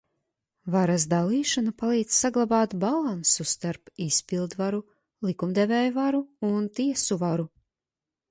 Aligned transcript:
Varas 0.75 1.03
dalīšana 1.09 1.73
palīdz 1.81 2.15
saglabāt 2.21 2.71
balansu 2.83 3.45
starp 3.51 3.93
izpildvaru, 4.07 4.81
likumdevēju 5.29 5.95
varu 5.99 6.23
un 6.51 6.67
tiesu 6.81 7.19
varu. 7.27 7.47